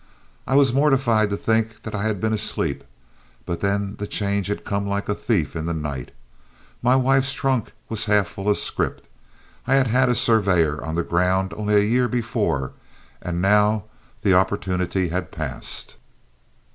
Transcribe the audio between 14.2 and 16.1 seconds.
the opportunity had passed.